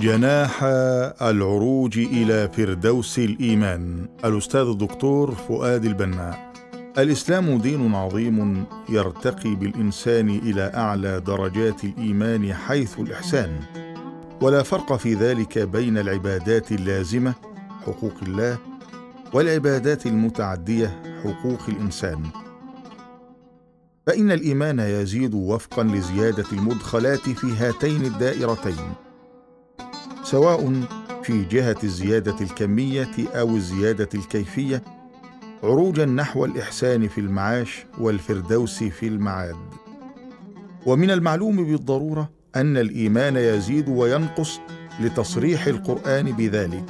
جناح 0.00 0.64
العروج 1.22 1.98
إلى 1.98 2.48
فردوس 2.48 3.18
الإيمان. 3.18 4.08
الأستاذ 4.24 4.60
الدكتور 4.60 5.34
فؤاد 5.34 5.84
البناء. 5.84 6.52
الإسلام 6.98 7.58
دين 7.58 7.94
عظيم 7.94 8.64
يرتقي 8.88 9.54
بالإنسان 9.54 10.28
إلى 10.28 10.72
أعلى 10.74 11.20
درجات 11.20 11.84
الإيمان 11.84 12.54
حيث 12.54 12.98
الإحسان. 12.98 13.60
ولا 14.40 14.62
فرق 14.62 14.96
في 14.96 15.14
ذلك 15.14 15.58
بين 15.58 15.98
العبادات 15.98 16.72
اللازمة 16.72 17.34
حقوق 17.86 18.14
الله 18.22 18.58
والعبادات 19.32 20.06
المتعدية 20.06 21.02
حقوق 21.24 21.60
الإنسان. 21.68 22.22
فإن 24.06 24.32
الإيمان 24.32 24.78
يزيد 24.78 25.34
وفقا 25.34 25.82
لزيادة 25.82 26.44
المدخلات 26.52 27.28
في 27.28 27.46
هاتين 27.56 28.04
الدائرتين 28.04 28.92
سواء 30.24 30.82
في 31.22 31.44
جهة 31.44 31.76
الزيادة 31.84 32.40
الكمية 32.40 33.10
أو 33.34 33.56
الزيادة 33.56 34.08
الكيفية 34.14 34.82
عروجا 35.62 36.04
نحو 36.04 36.44
الإحسان 36.44 37.08
في 37.08 37.20
المعاش 37.20 37.86
والفردوس 37.98 38.82
في 38.82 39.06
المعاد. 39.06 39.56
ومن 40.86 41.10
المعلوم 41.10 41.64
بالضرورة 41.64 42.30
أن 42.56 42.76
الإيمان 42.76 43.36
يزيد 43.36 43.88
وينقص 43.88 44.60
لتصريح 45.00 45.66
القرآن 45.66 46.32
بذلك. 46.32 46.84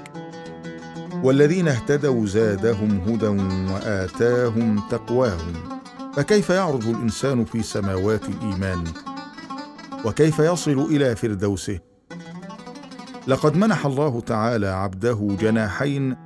والذين 1.25 1.69
اهتدوا 1.69 2.27
زادهم 2.27 3.01
هدى 3.01 3.27
وآتاهم 3.73 4.83
تقواهم. 4.91 5.82
فكيف 6.13 6.51
يعرج 6.51 6.87
الإنسان 6.89 7.45
في 7.45 7.63
سماوات 7.63 8.29
الإيمان؟ 8.29 8.85
وكيف 10.05 10.39
يصل 10.39 10.79
إلى 10.91 11.17
فردوسه؟ 11.17 11.79
لقد 13.27 13.57
منح 13.57 13.87
الله 13.87 14.21
تعالى 14.21 14.67
عبده 14.67 15.37
جناحين 15.41 16.17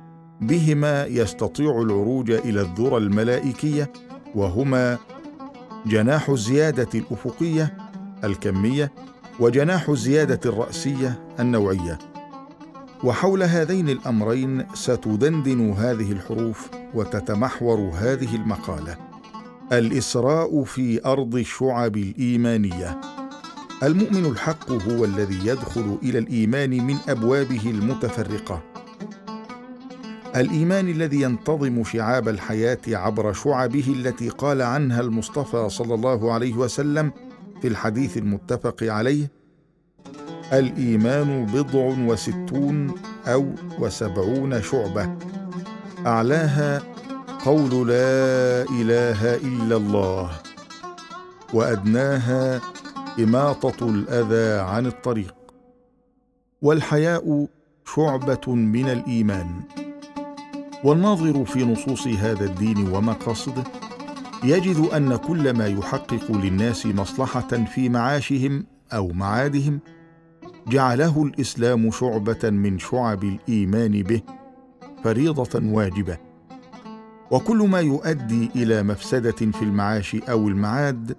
بهما 0.41 1.05
يستطيع 1.05 1.81
العروج 1.81 2.31
إلى 2.31 2.61
الذرى 2.61 2.97
الملائكية 2.97 3.91
وهما 4.35 4.97
جناح 5.85 6.29
الزيادة 6.29 6.89
الأفقية 6.95 7.77
الكمية 8.23 8.91
وجناح 9.39 9.89
الزيادة 9.89 10.39
الرأسية 10.45 11.19
النوعية. 11.39 11.97
وحول 13.03 13.43
هذين 13.43 13.89
الأمرين 13.89 14.65
ستدندن 14.73 15.71
هذه 15.71 16.11
الحروف 16.11 16.69
وتتمحور 16.93 17.91
هذه 17.95 18.35
المقالة. 18.35 19.06
الإسراء 19.71 20.63
في 20.63 21.05
أرض 21.05 21.35
الشعب 21.35 21.97
الإيمانية. 21.97 23.01
المؤمن 23.83 24.25
الحق 24.25 24.71
هو 24.71 25.05
الذي 25.05 25.47
يدخل 25.47 25.97
إلى 26.03 26.19
الإيمان 26.19 26.69
من 26.69 26.95
أبوابه 27.09 27.61
المتفرقة. 27.65 28.63
الإيمان 30.35 30.89
الذي 30.89 31.21
ينتظم 31.21 31.83
شعاب 31.83 32.27
الحياة 32.29 32.77
عبر 32.87 33.33
شعبه 33.33 33.85
التي 33.87 34.29
قال 34.29 34.61
عنها 34.61 35.01
المصطفى 35.01 35.69
صلى 35.69 35.93
الله 35.93 36.33
عليه 36.33 36.53
وسلم 36.53 37.11
في 37.61 37.67
الحديث 37.67 38.17
المتفق 38.17 38.83
عليه 38.83 39.31
الإيمان 40.53 41.45
بضع 41.45 41.95
وستون 42.07 42.95
أو 43.27 43.55
وسبعون 43.79 44.61
شعبة. 44.61 45.17
أعلاها 46.05 46.96
قول 47.47 47.87
لا 47.87 48.65
إله 48.71 49.35
إلا 49.35 49.75
الله 49.75 50.29
وأدناها 51.53 52.61
إماطة 53.19 53.89
الأذى 53.89 54.59
عن 54.59 54.85
الطريق. 54.85 55.35
والحياء 56.61 57.47
شعبة 57.95 58.55
من 58.55 58.89
الإيمان. 58.89 59.61
والناظر 60.83 61.45
في 61.45 61.65
نصوص 61.65 62.07
هذا 62.07 62.45
الدين 62.45 62.91
ومقاصده 62.91 63.63
يجد 64.43 64.77
أن 64.77 65.15
كل 65.15 65.53
ما 65.53 65.67
يحقق 65.67 66.31
للناس 66.31 66.85
مصلحة 66.85 67.65
في 67.65 67.89
معاشهم 67.89 68.65
أو 68.93 69.07
معادهم 69.07 69.79
جعله 70.67 71.23
الإسلام 71.23 71.91
شعبة 71.91 72.49
من 72.49 72.79
شعب 72.79 73.23
الإيمان 73.23 74.03
به 74.03 74.21
فريضة 75.03 75.61
واجبة. 75.63 76.26
وكل 77.31 77.57
ما 77.57 77.79
يؤدي 77.79 78.51
إلى 78.55 78.83
مفسدة 78.83 79.31
في 79.31 79.61
المعاش 79.61 80.15
أو 80.15 80.47
المعاد 80.47 81.15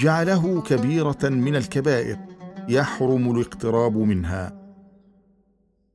جعله 0.00 0.60
كبيرة 0.60 1.18
من 1.22 1.56
الكبائر 1.56 2.16
يحرم 2.68 3.36
الاقتراب 3.36 3.96
منها. 3.96 4.66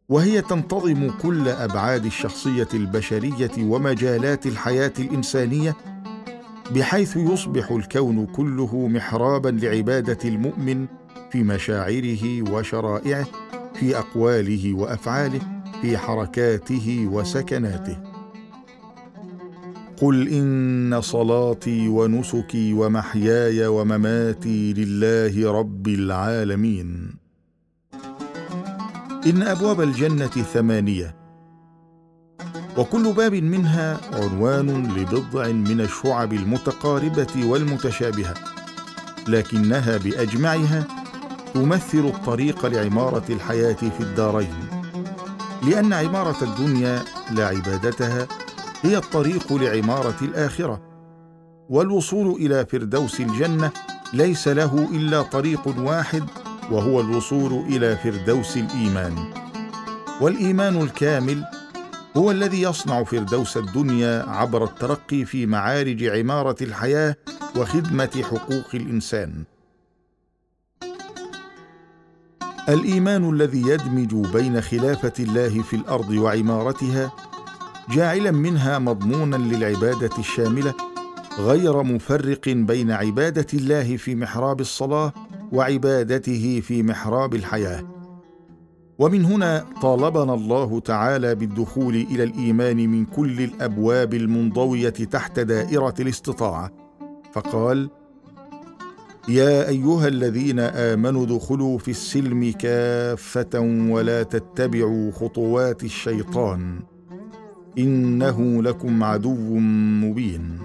وهي 0.10 0.42
تنتظم 0.42 1.10
كل 1.22 1.48
أبعاد 1.48 2.06
الشخصية 2.06 2.68
البشرية 2.74 3.52
ومجالات 3.60 4.46
الحياة 4.46 4.94
الإنسانية 5.00 5.76
بحيث 6.76 7.18
يصبح 7.18 7.72
الكون 7.72 8.26
كله 8.26 8.88
محرابا 8.88 9.50
لعبادة 9.50 10.18
المؤمن 10.26 10.88
في 11.32 11.44
مشاعره 11.44 12.52
وشرائعه 12.52 13.28
في 13.74 13.98
أقواله 13.98 14.74
وأفعاله 14.74 15.40
في 15.82 15.98
حركاته 15.98 17.08
وسكناته. 17.12 18.11
قل 20.02 20.28
ان 20.28 21.02
صلاتي 21.02 21.88
ونسكي 21.88 22.74
ومحياي 22.74 23.68
ومماتي 23.68 24.74
لله 24.74 25.52
رب 25.52 25.88
العالمين. 25.88 27.14
ان 29.26 29.42
ابواب 29.42 29.82
الجنه 29.82 30.28
ثمانيه. 30.28 31.16
وكل 32.78 33.14
باب 33.14 33.34
منها 33.34 34.00
عنوان 34.14 34.94
لبضع 34.98 35.48
من 35.48 35.82
الشعب 35.82 36.34
المتقاربه 36.34 37.46
والمتشابهه. 37.46 38.34
لكنها 39.28 39.98
باجمعها 39.98 40.88
تمثل 41.54 42.06
الطريق 42.06 42.66
لعماره 42.66 43.26
الحياة 43.30 43.74
في 43.98 44.00
الدارين. 44.02 44.56
لأن 45.68 45.94
عماره 45.94 46.44
الدنيا 46.44 47.04
لا 47.32 47.48
عبادتها 47.48 48.28
هي 48.82 48.98
الطريق 48.98 49.54
لعمارة 49.54 50.16
الآخرة. 50.22 50.82
والوصول 51.70 52.36
إلى 52.36 52.66
فردوس 52.66 53.20
الجنة 53.20 53.72
ليس 54.14 54.48
له 54.48 54.90
إلا 54.92 55.22
طريق 55.22 55.78
واحد 55.78 56.24
وهو 56.72 57.02
الوصول 57.02 57.54
إلى 57.54 57.98
فردوس 57.98 58.58
الإيمان. 58.58 59.16
والإيمان 60.22 60.82
الكامل 60.82 61.44
هو 62.18 62.32
الذي 62.32 62.62
يصنع 62.62 63.04
فردوس 63.04 63.58
الدنيا 63.58 64.26
عبر 64.30 64.64
الترقي 64.64 65.26
في 65.26 65.46
معارج 65.46 66.04
عمارة 66.04 66.56
الحياة 66.62 67.16
وخدمة 67.56 68.24
حقوق 68.24 68.68
الإنسان. 68.74 69.44
الإيمان 72.70 73.30
الذي 73.30 73.62
يدمج 73.62 74.14
بين 74.34 74.62
خلافة 74.62 75.14
الله 75.20 75.62
في 75.62 75.76
الأرض 75.76 76.10
وعمارتها 76.10 77.12
جاعلا 77.92 78.32
منها 78.32 78.80
مضمونا 78.80 79.36
للعبادة 79.36 80.10
الشاملة 80.20 80.74
غير 81.40 81.84
مفرق 81.84 82.50
بين 82.50 82.92
عبادة 82.92 83.48
الله 83.54 83.98
في 83.98 84.16
محراب 84.16 84.60
الصلاة 84.60 85.14
وعبادته 85.52 86.62
في 86.68 86.84
محراب 86.84 87.36
الحياة. 87.36 87.84
ومن 89.00 89.26
هنا 89.26 89.66
طالبنا 89.82 90.34
الله 90.34 90.80
تعالى 90.80 91.36
بالدخول 91.36 91.96
إلى 91.96 92.24
الإيمان 92.24 92.90
من 92.90 93.06
كل 93.06 93.42
الأبواب 93.42 94.14
المنضوية 94.14 94.90
تحت 94.90 95.40
دائرة 95.40 95.94
الاستطاعة. 96.00 96.72
فقال 97.34 97.90
يا 99.30 99.68
أيها 99.70 100.08
الذين 100.08 100.60
آمنوا 100.60 101.24
ادخلوا 101.24 101.78
في 101.78 101.92
السلم 101.92 102.52
كافة 102.60 103.60
ولا 103.90 104.24
تتبعوا 104.24 105.12
خطوات 105.12 105.84
الشيطان. 105.84 106.80
إنه 107.78 108.64
لكم 108.64 109.04
عدو 109.04 109.60
مبين. 110.04 110.60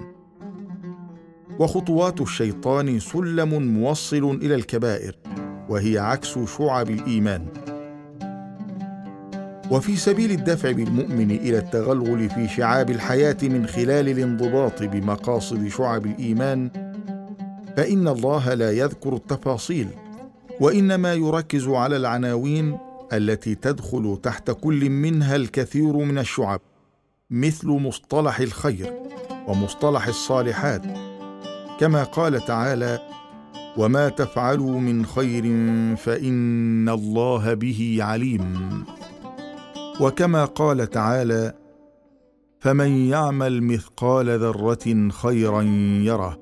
وخطوات 1.59 2.21
الشيطان 2.21 2.99
سلم 2.99 3.79
موصل 3.79 4.39
إلى 4.41 4.55
الكبائر 4.55 5.15
وهي 5.69 5.97
عكس 5.97 6.39
شعب 6.57 6.89
الإيمان. 6.89 7.45
وفي 9.71 9.95
سبيل 9.95 10.31
الدفع 10.31 10.71
بالمؤمن 10.71 11.31
إلى 11.31 11.57
التغلغل 11.57 12.29
في 12.29 12.47
شعاب 12.47 12.89
الحياة 12.89 13.37
من 13.43 13.67
خلال 13.67 14.09
الانضباط 14.09 14.83
بمقاصد 14.83 15.67
شعب 15.67 16.05
الإيمان 16.05 16.69
فإن 17.77 18.07
الله 18.07 18.53
لا 18.53 18.71
يذكر 18.71 19.15
التفاصيل 19.15 19.87
وإنما 20.59 21.13
يركز 21.13 21.67
على 21.67 21.97
العناوين 21.97 22.77
التي 23.13 23.55
تدخل 23.55 24.19
تحت 24.23 24.51
كل 24.51 24.89
منها 24.89 25.35
الكثير 25.35 25.97
من 25.97 26.17
الشعب. 26.17 26.61
مثل 27.31 27.67
مصطلح 27.67 28.39
الخير 28.39 28.93
ومصطلح 29.47 30.07
الصالحات 30.07 30.81
كما 31.79 32.03
قال 32.03 32.45
تعالى 32.45 32.99
وما 33.77 34.09
تفعلوا 34.09 34.79
من 34.79 35.05
خير 35.05 35.43
فإن 35.95 36.89
الله 36.89 37.53
به 37.53 37.97
عليم 38.01 38.83
وكما 40.01 40.45
قال 40.45 40.89
تعالى 40.89 41.53
فمن 42.59 42.89
يعمل 42.89 43.63
مثقال 43.63 44.39
ذرة 44.39 45.09
خيرا 45.09 45.61
يره 46.03 46.39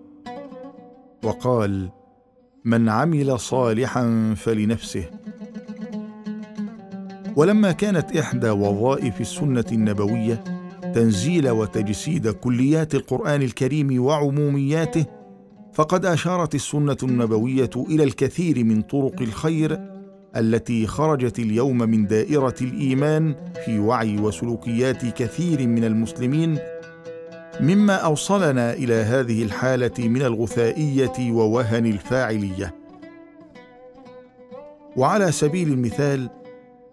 وقال 1.23 1.89
من 2.65 2.89
عمل 2.89 3.39
صالحا 3.39 4.33
فلنفسه 4.37 5.05
ولما 7.35 7.71
كانت 7.71 8.17
إحدى 8.17 8.49
وظائف 8.49 9.21
السنة 9.21 9.65
النبوية 9.71 10.55
تنزيل 10.95 11.50
وتجسيد 11.50 12.27
كليات 12.27 12.95
القرآن 12.95 13.42
الكريم 13.42 14.03
وعمومياته 14.03 15.06
فقد 15.74 16.06
أشارت 16.06 16.56
السنة 16.56 16.97
النبوية 17.03 17.69
إلى 17.75 18.03
الكثير 18.03 18.63
من 18.63 18.81
طرق 18.81 19.21
الخير 19.21 19.80
التي 20.36 20.88
خرجت 20.88 21.39
اليوم 21.39 21.77
من 21.77 22.07
دائرة 22.07 22.56
الإيمان 22.62 23.36
في 23.65 23.80
وعي 23.80 24.18
وسلوكيات 24.18 25.06
كثير 25.06 25.68
من 25.68 25.83
المسلمين 25.83 26.57
مما 27.59 27.95
أوصلنا 27.95 28.74
إلى 28.74 28.94
هذه 28.94 29.44
الحالة 29.44 30.07
من 30.07 30.21
الغثائية 30.21 31.31
ووهن 31.31 31.86
الفاعلية. 31.86 32.75
وعلى 34.97 35.31
سبيل 35.31 35.68
المثال 35.68 36.30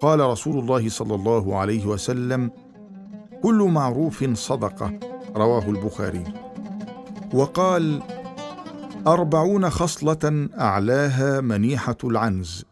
قال 0.00 0.20
رسول 0.20 0.58
الله 0.58 0.88
صلى 0.88 1.14
الله 1.14 1.56
عليه 1.56 1.87
وسلم 1.87 2.50
كل 3.42 3.62
معروف 3.62 4.24
صدقة 4.34 4.92
رواه 5.36 5.68
البخاري. 5.68 6.24
وقال 7.34 8.02
أربعون 9.06 9.70
خصلة 9.70 10.48
أعلاها 10.60 11.40
منيحة 11.40 11.96
العنز. 12.04 12.64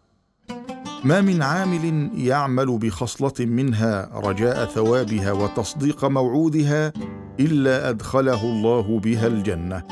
ما 1.05 1.20
من 1.20 1.43
عامل 1.43 2.11
يعمل 2.14 2.78
بخصلة 2.78 3.46
منها 3.46 4.11
رجاء 4.14 4.64
ثوابها 4.64 5.32
وتصديق 5.32 6.05
موعودها 6.05 6.93
إلا 7.40 7.88
أدخله 7.88 8.43
الله 8.43 9.00
بها 9.00 9.26
الجنة. 9.26 9.82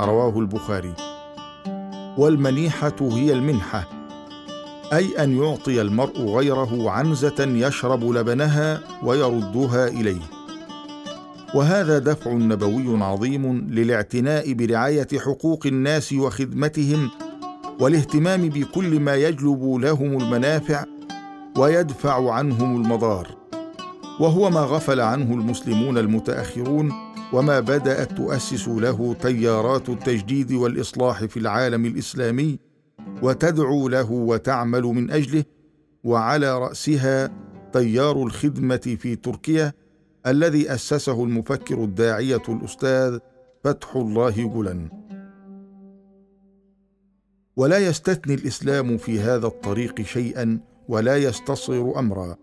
رواه 0.00 0.38
البخاري. 0.38 0.94
والمنيحة 2.18 2.96
هي 3.00 3.32
المنحة. 3.32 3.97
أي 4.92 5.24
أن 5.24 5.36
يعطي 5.36 5.80
المرء 5.80 6.20
غيره 6.20 6.90
عنزة 6.90 7.34
يشرب 7.38 8.04
لبنها 8.04 8.80
ويردها 9.02 9.88
إليه. 9.88 10.20
وهذا 11.54 11.98
دفع 11.98 12.32
نبوي 12.32 13.04
عظيم 13.04 13.68
للاعتناء 13.70 14.52
برعاية 14.52 15.08
حقوق 15.18 15.66
الناس 15.66 16.12
وخدمتهم 16.12 17.10
والاهتمام 17.80 18.48
بكل 18.48 19.00
ما 19.00 19.14
يجلب 19.14 19.74
لهم 19.80 20.22
المنافع 20.22 20.84
ويدفع 21.56 22.32
عنهم 22.32 22.82
المضار. 22.82 23.28
وهو 24.20 24.50
ما 24.50 24.60
غفل 24.60 25.00
عنه 25.00 25.34
المسلمون 25.34 25.98
المتأخرون 25.98 26.92
وما 27.32 27.60
بدأت 27.60 28.12
تؤسس 28.12 28.68
له 28.68 29.16
تيارات 29.20 29.88
التجديد 29.88 30.52
والإصلاح 30.52 31.24
في 31.24 31.36
العالم 31.36 31.86
الإسلامي 31.86 32.67
وتدعو 33.22 33.88
له 33.88 34.10
وتعمل 34.12 34.82
من 34.82 35.10
أجله 35.10 35.44
وعلى 36.04 36.58
رأسها 36.58 37.30
تيار 37.72 38.22
الخدمة 38.22 38.96
في 39.00 39.16
تركيا 39.16 39.72
الذي 40.26 40.74
أسسه 40.74 41.24
المفكر 41.24 41.84
الداعية 41.84 42.42
الأستاذ 42.48 43.18
فتح 43.64 43.96
الله 43.96 44.30
جلن 44.30 44.88
ولا 47.56 47.78
يستثني 47.78 48.34
الإسلام 48.34 48.96
في 48.96 49.20
هذا 49.20 49.46
الطريق 49.46 50.02
شيئا 50.02 50.60
ولا 50.88 51.16
يستصغر 51.16 51.98
امرا. 51.98 52.36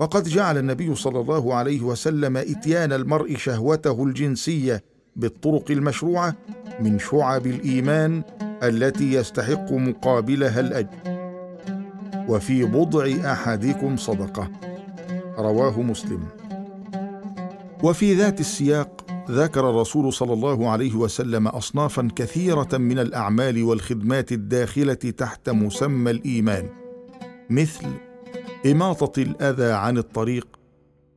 وقد 0.00 0.24
جعل 0.24 0.58
النبي 0.58 0.94
صلى 0.94 1.20
الله 1.20 1.54
عليه 1.54 1.80
وسلم 1.80 2.36
إتيان 2.36 2.92
المرء 2.92 3.36
شهوته 3.36 4.04
الجنسية 4.04 4.84
بالطرق 5.16 5.70
المشروعة 5.70 6.36
من 6.80 6.98
شعب 6.98 7.46
الإيمان 7.46 8.22
التي 8.62 9.12
يستحق 9.12 9.72
مقابلها 9.72 10.60
الأجر. 10.60 11.24
وفي 12.28 12.64
بضع 12.64 13.32
أحدكم 13.32 13.96
صدقة. 13.96 14.50
رواه 15.38 15.82
مسلم. 15.82 16.20
وفي 17.82 18.14
ذات 18.14 18.40
السياق 18.40 19.04
ذكر 19.30 19.70
الرسول 19.70 20.12
صلى 20.12 20.32
الله 20.32 20.70
عليه 20.70 20.94
وسلم 20.94 21.48
اصنافا 21.48 22.08
كثيرة 22.16 22.68
من 22.72 22.98
الأعمال 22.98 23.62
والخدمات 23.62 24.32
الداخلة 24.32 24.94
تحت 24.94 25.50
مسمى 25.50 26.10
الإيمان 26.10 26.68
مثل 27.50 27.86
إماطة 28.66 29.22
الأذى 29.22 29.72
عن 29.72 29.98
الطريق 29.98 30.46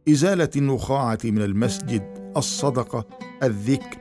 إزالة 0.09 0.49
النخاعة 0.55 1.19
من 1.23 1.41
المسجد 1.41 2.31
الصدقة 2.37 3.05
الذكر 3.43 3.97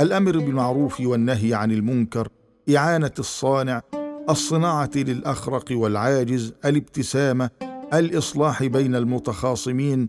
الأمر 0.00 0.38
بالمعروف 0.38 1.00
والنهي 1.00 1.54
عن 1.54 1.72
المنكر 1.72 2.28
إعانة 2.76 3.10
الصانع 3.18 3.82
الصناعة 4.30 4.90
للأخرق 4.96 5.64
والعاجز 5.70 6.54
الابتسامة 6.64 7.50
الإصلاح 7.94 8.64
بين 8.64 8.94
المتخاصمين 8.94 10.08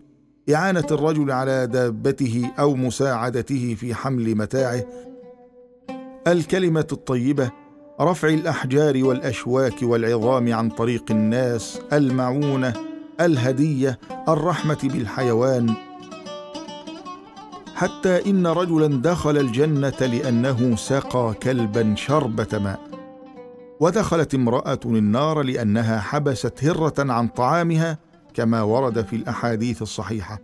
إعانة 0.54 0.86
الرجل 0.90 1.30
على 1.30 1.66
دابته 1.66 2.50
أو 2.58 2.74
مساعدته 2.76 3.76
في 3.80 3.94
حمل 3.94 4.34
متاعه. 4.34 4.84
الكلمة 6.26 6.86
الطيبة 6.92 7.50
رفع 8.00 8.28
الأحجار 8.28 9.04
والأشواك 9.04 9.82
والعظام 9.82 10.54
عن 10.54 10.70
طريق 10.70 11.04
الناس 11.10 11.80
المعونة 11.92 12.72
الهدية 13.20 13.98
الرحمة 14.28 14.78
بالحيوان. 14.82 15.74
حتى 17.76 18.30
إن 18.30 18.46
رجلا 18.46 18.86
دخل 19.02 19.38
الجنة 19.38 20.00
لأنه 20.00 20.76
سقى 20.76 21.34
كلبا 21.42 21.94
شربة 21.94 22.58
ماء. 22.58 22.80
ودخلت 23.80 24.34
امرأة 24.34 24.80
النار 24.84 25.42
لأنها 25.42 26.00
حبست 26.00 26.64
هرة 26.64 26.94
عن 26.98 27.28
طعامها 27.28 27.98
كما 28.34 28.62
ورد 28.62 29.06
في 29.06 29.16
الأحاديث 29.16 29.82
الصحيحة. 29.82 30.40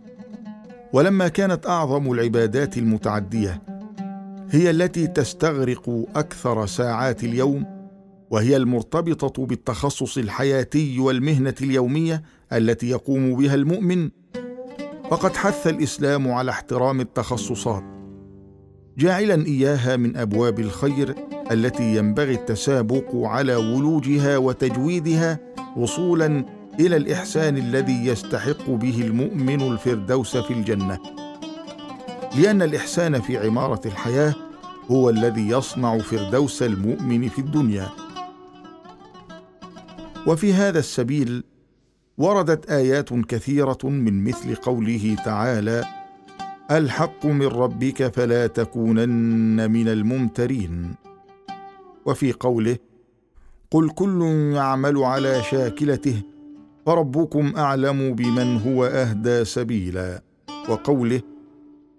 ولما 0.93 1.27
كانت 1.27 1.67
أعظم 1.67 2.11
العبادات 2.11 2.77
المتعدية 2.77 3.61
هي 4.49 4.69
التي 4.69 5.07
تستغرق 5.07 6.05
أكثر 6.15 6.65
ساعات 6.65 7.23
اليوم 7.23 7.65
وهي 8.29 8.57
المرتبطة 8.57 9.45
بالتخصص 9.45 10.17
الحياتي 10.17 10.99
والمهنة 10.99 11.55
اليومية 11.61 12.23
التي 12.53 12.89
يقوم 12.89 13.35
بها 13.35 13.55
المؤمن 13.55 14.09
فقد 15.13 15.35
حث 15.35 15.67
الإسلام 15.67 16.31
على 16.31 16.51
احترام 16.51 17.01
التخصصات. 17.01 17.83
جاعلا 18.97 19.45
إياها 19.45 19.95
من 19.95 20.17
أبواب 20.17 20.59
الخير 20.59 21.15
التي 21.51 21.95
ينبغي 21.95 22.33
التسابق 22.33 23.15
على 23.15 23.55
ولوجها 23.55 24.37
وتجويدها 24.37 25.39
وصولا 25.77 26.45
إلى 26.79 26.97
الإحسان 26.97 27.57
الذي 27.57 28.05
يستحق 28.05 28.69
به 28.69 29.01
المؤمن 29.01 29.61
الفردوس 29.61 30.37
في 30.37 30.53
الجنة. 30.53 30.99
لأن 32.37 32.61
الإحسان 32.61 33.21
في 33.21 33.37
عمارة 33.37 33.81
الحياة 33.85 34.35
هو 34.91 35.09
الذي 35.09 35.49
يصنع 35.49 35.97
فردوس 35.97 36.63
المؤمن 36.63 37.29
في 37.29 37.39
الدنيا. 37.39 37.89
وفي 40.27 40.53
هذا 40.53 40.79
السبيل 40.79 41.43
وردت 42.17 42.71
آيات 42.71 43.13
كثيرة 43.13 43.77
من 43.83 44.23
مثل 44.23 44.55
قوله 44.55 45.15
تعالى 45.25 45.83
الحق 46.71 47.25
من 47.25 47.47
ربك 47.47 48.07
فلا 48.15 48.47
تكونن 48.47 49.71
من 49.71 49.87
الممترين 49.87 50.95
وفي 52.05 52.31
قوله 52.31 52.77
قل 53.71 53.89
كل 53.89 54.21
يعمل 54.55 54.97
على 54.97 55.43
شاكلته 55.43 56.21
فربكم 56.85 57.53
أعلم 57.57 58.15
بمن 58.15 58.57
هو 58.61 58.85
أهدى 58.85 59.45
سبيلا 59.45 60.21
وقوله 60.69 61.21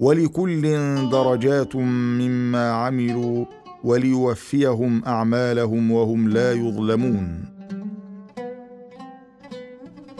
ولكل 0.00 0.62
درجات 1.10 1.76
مما 1.76 2.70
عملوا 2.70 3.44
وليوفيهم 3.84 5.04
أعمالهم 5.04 5.90
وهم 5.90 6.28
لا 6.28 6.52
يظلمون 6.52 7.53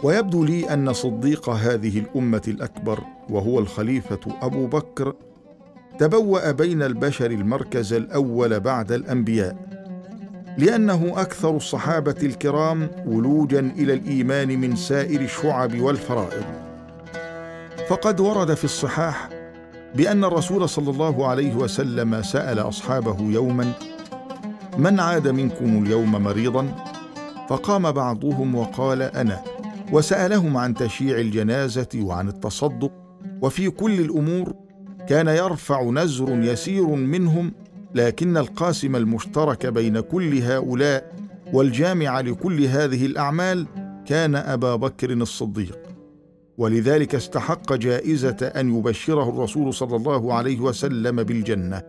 ويبدو 0.05 0.45
لي 0.45 0.73
أن 0.75 0.93
صديق 0.93 1.49
هذه 1.49 1.99
الأمة 1.99 2.43
الأكبر 2.49 3.01
وهو 3.31 3.59
الخليفة 3.59 4.21
أبو 4.43 4.67
بكر 4.67 5.15
تبوأ 5.99 6.51
بين 6.51 6.83
البشر 6.83 7.31
المركز 7.31 7.93
الأول 7.93 8.61
بعد 8.61 8.93
الأنبياء 8.93 9.57
لأنه 10.59 11.13
أكثر 11.17 11.57
الصحابة 11.57 12.17
الكرام 12.23 12.91
ولوجا 13.07 13.61
إلى 13.61 13.93
الإيمان 13.95 14.61
من 14.61 14.77
سائر 14.77 15.21
الشعب 15.21 15.81
والفرائض. 15.81 16.45
فقد 17.89 18.21
ورد 18.21 18.55
في 18.55 18.65
الصحاح 18.65 19.29
بأن 19.95 20.25
الرسول 20.25 20.69
صلى 20.69 20.91
الله 20.91 21.27
عليه 21.27 21.55
وسلم 21.55 22.23
سأل 22.23 22.59
أصحابه 22.59 23.17
يوما 23.21 23.73
من 24.79 25.01
عاد 25.01 25.29
منكم 25.29 25.83
اليوم 25.85 26.13
مريضا؟ 26.13 26.75
فقام 27.49 27.93
بعضهم 27.93 28.55
وقال 28.55 29.03
أنا. 29.03 29.54
وسألهم 29.93 30.57
عن 30.57 30.75
تشييع 30.75 31.19
الجنازة 31.19 31.89
وعن 31.97 32.29
التصدق 32.29 32.93
وفي 33.43 33.71
كل 33.71 34.01
الأمور 34.01 34.55
كان 35.09 35.29
يرفع 35.29 35.83
نزر 35.83 36.43
يسير 36.43 36.87
منهم 36.87 37.53
لكن 37.95 38.37
القاسم 38.37 38.97
المشترك 38.97 39.67
بين 39.67 40.01
كل 40.01 40.39
هؤلاء 40.39 41.15
والجامع 41.53 42.21
لكل 42.21 42.65
هذه 42.65 43.07
الأعمال 43.07 43.67
كان 44.07 44.35
أبا 44.35 44.77
بكر 44.77 45.13
الصديق. 45.13 45.79
ولذلك 46.59 47.15
استحق 47.15 47.73
جائزة 47.73 48.53
أن 48.57 48.79
يبشره 48.79 49.29
الرسول 49.29 49.75
صلى 49.75 49.97
الله 49.97 50.35
عليه 50.35 50.61
وسلم 50.61 51.23
بالجنة 51.23 51.83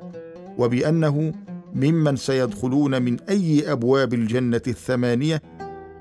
وبأنه 0.58 1.34
ممن 1.76 2.16
سيدخلون 2.16 3.02
من 3.02 3.20
أي 3.20 3.72
أبواب 3.72 4.14
الجنة 4.14 4.62
الثمانية 4.68 5.42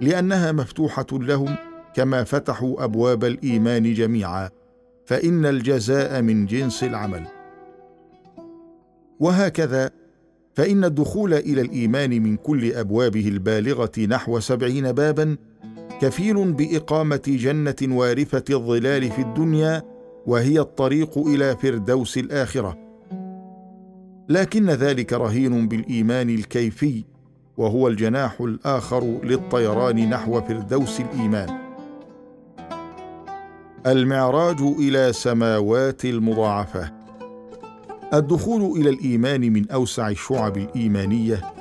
لأنها 0.00 0.52
مفتوحة 0.52 1.06
لهم 1.12 1.56
كما 1.94 2.24
فتحوا 2.24 2.84
أبواب 2.84 3.24
الإيمان 3.24 3.94
جميعا 3.94 4.50
فإن 5.06 5.46
الجزاء 5.46 6.22
من 6.22 6.46
جنس 6.46 6.84
العمل. 6.84 7.26
وهكذا 9.20 9.90
فإن 10.54 10.84
الدخول 10.84 11.34
إلى 11.34 11.60
الإيمان 11.60 12.22
من 12.22 12.36
كل 12.36 12.72
أبوابه 12.72 13.28
البالغة 13.28 13.92
نحو 14.08 14.40
سبعين 14.40 14.92
بابا 14.92 15.36
كفيل 16.00 16.52
بإقامة 16.52 17.22
جنة 17.26 17.76
وارثة 17.82 18.54
الظلال 18.54 19.10
في 19.10 19.22
الدنيا 19.22 19.82
وهي 20.26 20.60
الطريق 20.60 21.18
إلى 21.18 21.56
فردوس 21.56 22.18
الآخرة. 22.18 22.78
لكن 24.28 24.70
ذلك 24.70 25.12
رهين 25.12 25.68
بالإيمان 25.68 26.30
الكيفي 26.30 27.04
وهو 27.56 27.88
الجناح 27.88 28.40
الآخر 28.40 29.20
للطيران 29.24 30.10
نحو 30.10 30.40
فردوس 30.40 31.00
الإيمان. 31.00 31.63
المعراج 33.86 34.60
إلى 34.60 35.12
سماوات 35.12 36.04
المضاعفة. 36.04 36.92
الدخول 38.14 38.80
إلى 38.80 38.90
الإيمان 38.90 39.40
من 39.40 39.70
أوسع 39.70 40.08
الشعب 40.08 40.56
الإيمانية 40.56 41.52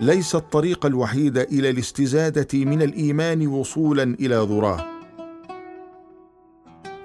ليس 0.00 0.34
الطريق 0.34 0.86
الوحيد 0.86 1.38
إلى 1.38 1.70
الاستزادة 1.70 2.64
من 2.64 2.82
الإيمان 2.82 3.46
وصولا 3.46 4.02
إلى 4.02 4.34
ذراه. 4.34 4.84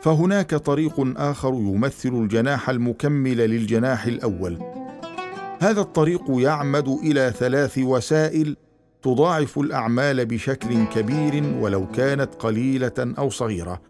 فهناك 0.02 0.56
طريق 0.56 1.14
آخر 1.18 1.54
يمثل 1.54 2.10
الجناح 2.10 2.70
المكمل 2.70 3.38
للجناح 3.38 4.06
الأول. 4.06 4.58
هذا 5.62 5.82
الطريق 5.82 6.24
يعمد 6.30 6.88
إلى 6.88 7.34
ثلاث 7.38 7.78
وسائل 7.78 8.56
تضاعف 9.02 9.60
الأعمال 9.60 10.26
بشكل 10.26 10.86
كبير 10.86 11.44
ولو 11.62 11.88
كانت 11.92 12.36
قليلة 12.40 13.14
أو 13.18 13.30
صغيرة. 13.30 13.89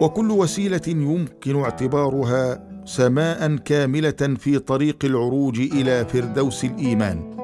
وكل 0.00 0.30
وسيلة 0.30 0.80
يمكن 0.86 1.60
اعتبارها 1.60 2.68
سماء 2.84 3.56
كاملة 3.56 4.36
في 4.38 4.58
طريق 4.58 5.04
العروج 5.04 5.60
إلى 5.60 6.04
فردوس 6.04 6.64
الإيمان 6.64 7.36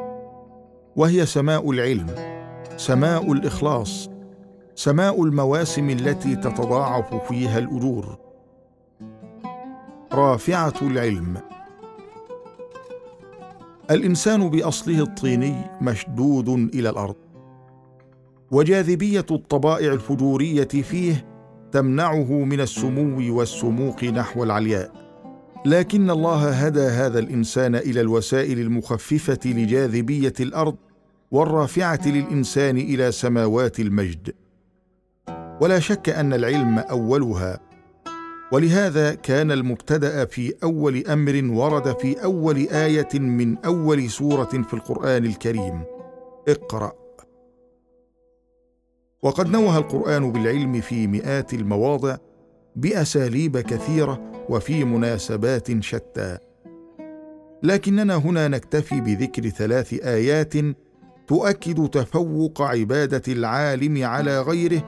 وهي 0.97 1.27
سماء 1.27 1.71
العلم 1.71 2.07
سماء 2.77 3.33
الإخلاص 3.33 4.11
سماء 4.75 5.25
المواسم 5.25 5.91
التي 5.91 6.37
تتضاعف 6.37 7.15
فيها 7.29 7.59
الأجور. 7.59 8.19
رافعة 10.13 10.75
العلم. 10.83 11.37
الإنسان 13.91 14.51
بأصله 14.51 15.03
الطيني 15.03 15.55
مشدود 15.81 16.49
إلى 16.49 16.91
الأرض 16.91 17.17
وجاذبية 18.51 19.27
الطبائع 19.31 19.93
الفجورية 19.93 20.69
فيه 20.69 21.30
تمنعه 21.73 22.33
من 22.33 22.61
السمو 22.61 23.37
والسموق 23.37 24.05
نحو 24.05 24.45
العلياء. 24.45 24.93
لكن 25.67 26.11
الله 26.11 26.51
هدى 26.51 26.81
هذا 26.81 27.19
الإنسان 27.19 27.75
إلى 27.75 28.01
الوسائل 28.01 28.59
المخففة 28.59 29.39
لجاذبية 29.45 30.33
الأرض 30.41 30.77
والرافعة 31.31 32.01
للإنسان 32.07 32.77
إلى 32.77 33.13
سماوات 33.13 33.81
المجد. 33.81 34.35
ولا 35.61 35.79
شك 35.79 36.09
أن 36.09 36.33
العلم 36.33 36.79
أولها 36.79 37.61
ولهذا 38.53 39.15
كان 39.15 39.53
المبتدأ 39.53 40.25
في 40.25 40.55
أول 40.63 41.07
أمر 41.07 41.45
ورد 41.45 41.99
في 41.99 42.25
أول 42.25 42.57
آية 42.57 43.09
من 43.15 43.59
أول 43.59 44.11
سورة 44.11 44.45
في 44.69 44.75
القرآن 44.75 45.25
الكريم 45.25 45.83
اقرأ. 46.49 47.00
وقد 49.23 49.51
نوه 49.51 49.79
القرآن 49.79 50.33
بالعلم 50.33 50.81
في 50.81 51.07
مئات 51.07 51.55
المواضع 51.55 52.17
بأساليب 52.77 53.59
كثيرة 53.59 54.21
وفي 54.49 54.85
مناسبات 54.85 55.83
شتى. 55.83 56.39
لكننا 57.63 58.17
هنا 58.17 58.49
نكتفي 58.49 59.01
بذكر 59.01 59.49
ثلاث 59.49 59.93
آيات 59.93 60.55
تؤكد 61.27 61.89
تفوق 61.89 62.63
عبادة 62.63 63.23
العالم 63.33 64.05
على 64.05 64.41
غيره 64.41 64.83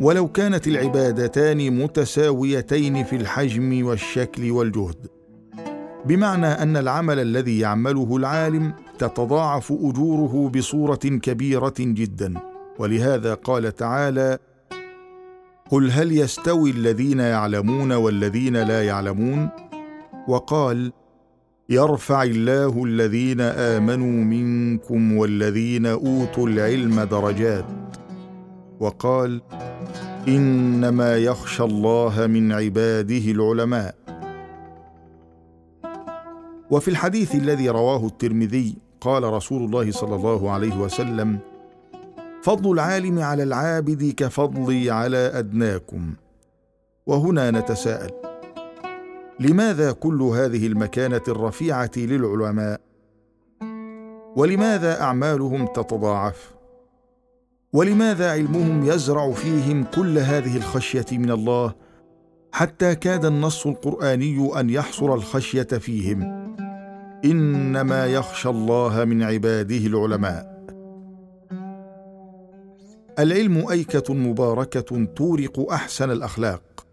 ولو 0.00 0.28
كانت 0.28 0.66
العبادتان 0.68 1.82
متساويتين 1.82 3.04
في 3.04 3.16
الحجم 3.16 3.86
والشكل 3.86 4.50
والجهد. 4.50 5.06
بمعنى 6.04 6.46
أن 6.46 6.76
العمل 6.76 7.18
الذي 7.18 7.58
يعمله 7.58 8.16
العالم 8.16 8.72
تتضاعف 8.98 9.72
أجوره 9.72 10.48
بصورة 10.48 10.96
كبيرة 10.96 11.74
جدا. 11.78 12.55
ولهذا 12.78 13.34
قال 13.34 13.76
تعالى 13.76 14.38
قل 15.70 15.90
هل 15.90 16.12
يستوي 16.12 16.70
الذين 16.70 17.20
يعلمون 17.20 17.92
والذين 17.92 18.56
لا 18.56 18.86
يعلمون؟ 18.86 19.48
وقال 20.28 20.92
يرفع 21.68 22.22
الله 22.22 22.84
الذين 22.84 23.40
آمنوا 23.40 24.24
منكم 24.24 25.16
والذين 25.16 25.86
أوتوا 25.86 26.48
العلم 26.48 27.00
درجات. 27.00 27.64
وقال 28.80 29.42
إنما 30.28 31.16
يخشى 31.16 31.64
الله 31.64 32.26
من 32.26 32.52
عباده 32.52 33.30
العلماء. 33.30 33.94
وفي 36.70 36.88
الحديث 36.88 37.34
الذي 37.34 37.68
رواه 37.68 38.06
الترمذي 38.06 38.76
قال 39.00 39.22
رسول 39.24 39.64
الله 39.64 39.90
صلى 39.90 40.14
الله 40.14 40.50
عليه 40.50 40.76
وسلم 40.76 41.38
فضل 42.46 42.72
العالم 42.72 43.18
على 43.18 43.42
العابد 43.42 44.14
كفضلي 44.16 44.90
على 44.90 45.16
أدناكم. 45.16 46.14
وهنا 47.06 47.50
نتساءل 47.50 48.10
لماذا 49.40 49.92
كل 49.92 50.22
هذه 50.22 50.66
المكانة 50.66 51.20
الرفيعة 51.28 51.90
للعلماء؟ 51.96 52.80
ولماذا 54.36 55.00
أعمالهم 55.00 55.66
تتضاعف؟ 55.66 56.54
ولماذا 57.72 58.30
علمهم 58.30 58.84
يزرع 58.84 59.32
فيهم 59.32 59.84
كل 59.84 60.18
هذه 60.18 60.56
الخشية 60.56 61.06
من 61.12 61.30
الله 61.30 61.74
حتى 62.52 62.94
كاد 62.94 63.24
النص 63.24 63.66
القرآني 63.66 64.60
أن 64.60 64.70
يحصر 64.70 65.14
الخشية 65.14 65.62
فيهم؟ 65.62 66.22
إنما 67.24 68.06
يخشى 68.06 68.48
الله 68.48 69.04
من 69.04 69.22
عباده 69.22 69.86
العلماء. 69.86 70.55
العلم 73.18 73.68
أيكة 73.70 74.14
مباركة 74.14 75.04
تورق 75.04 75.70
أحسن 75.70 76.10
الأخلاق 76.10 76.86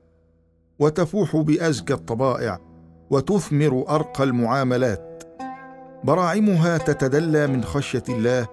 وتفوح 0.80 1.36
بأزكى 1.36 1.94
الطبائع 1.94 2.60
وتثمر 3.10 3.86
أرقى 3.90 4.24
المعاملات. 4.24 5.24
براعمها 6.04 6.78
تتدلى 6.78 7.48
من 7.48 7.64
خشية 7.64 8.04
الله 8.10 8.48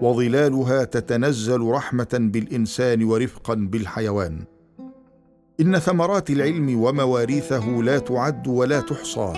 وظلالها 0.00 0.84
تتنزل 0.84 1.60
رحمة 1.60 2.08
بالإنسان 2.12 3.04
ورفقا 3.04 3.54
بالحيوان. 3.54 4.44
إن 5.60 5.78
ثمرات 5.78 6.30
العلم 6.30 6.82
ومواريثه 6.82 7.66
لا 7.66 7.98
تعد 7.98 8.48
ولا 8.48 8.80
تحصى 8.80 9.32